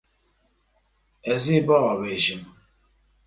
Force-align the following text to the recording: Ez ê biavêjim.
Ez 1.33 1.43
ê 1.55 1.59
biavêjim. 1.67 2.41